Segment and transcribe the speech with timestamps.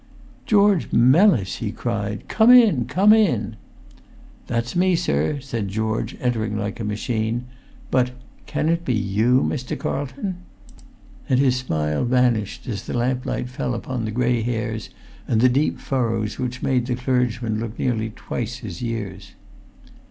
[0.47, 2.27] "George Mellis?" he cried.
[2.27, 3.55] "Come in—come in!"
[4.47, 7.45] "That's me, sir," said George, entering like a machine.
[7.91, 9.77] "But—can it be you, Mr.
[9.77, 10.37] Carlton?"
[11.27, 14.89] [Pg 386]And his smile vanished as the lamplight fell upon the grey hairs
[15.27, 19.33] and the deep furrows which made the clergyman look nearly twice his years.